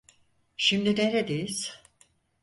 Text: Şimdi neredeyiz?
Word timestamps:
Şimdi 0.57 0.95
neredeyiz? 0.95 1.81